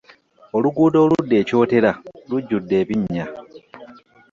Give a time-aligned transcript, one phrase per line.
[0.55, 1.91] Oluguudo oludda e Kyotera
[2.27, 3.25] lujjudde ebinnya.